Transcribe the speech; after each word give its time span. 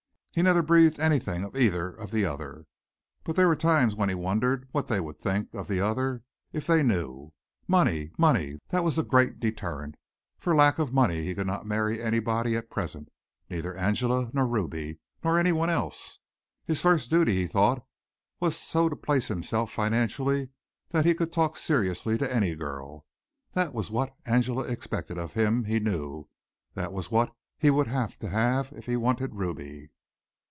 He 0.33 0.41
never 0.41 0.61
breathed 0.61 0.97
anything 0.97 1.41
to 1.51 1.59
either 1.59 1.89
of 1.89 2.09
the 2.09 2.23
other, 2.23 2.65
but 3.25 3.35
there 3.35 3.49
were 3.49 3.55
times 3.57 3.97
when 3.97 4.07
he 4.07 4.15
wondered 4.15 4.65
what 4.71 4.87
they 4.87 5.01
would 5.01 5.17
think 5.17 5.49
each 5.49 5.55
of 5.55 5.67
the 5.67 5.81
other 5.81 6.23
if 6.53 6.65
they 6.65 6.81
knew. 6.83 7.33
Money, 7.67 8.11
money, 8.17 8.59
that 8.69 8.81
was 8.85 8.95
the 8.95 9.03
great 9.03 9.41
deterrent. 9.41 9.95
For 10.39 10.55
lack 10.55 10.79
of 10.79 10.93
money 10.93 11.23
he 11.23 11.35
could 11.35 11.47
not 11.47 11.65
marry 11.65 12.01
anybody 12.01 12.55
at 12.55 12.69
present 12.69 13.09
neither 13.49 13.75
Angela 13.75 14.29
nor 14.31 14.47
Ruby 14.47 14.99
nor 15.21 15.37
anyone 15.37 15.69
else. 15.69 16.17
His 16.63 16.79
first 16.81 17.09
duty, 17.09 17.35
he 17.35 17.45
thought, 17.47 17.85
was 18.39 18.55
so 18.55 18.87
to 18.87 18.95
place 18.95 19.27
himself 19.27 19.69
financially 19.69 20.47
that 20.91 21.03
he 21.03 21.13
could 21.13 21.33
talk 21.33 21.57
seriously 21.57 22.17
to 22.17 22.33
any 22.33 22.55
girl. 22.55 23.05
That 23.51 23.73
was 23.73 23.91
what 23.91 24.15
Angela 24.25 24.63
expected 24.63 25.17
of 25.17 25.33
him, 25.33 25.65
he 25.65 25.81
knew. 25.81 26.29
That 26.73 26.93
was 26.93 27.11
what 27.11 27.33
he 27.59 27.69
would 27.69 27.87
have 27.87 28.17
to 28.19 28.29
have 28.29 28.71
if 28.71 28.85
he 28.85 28.95
wanted 28.95 29.35
Ruby. 29.35 29.89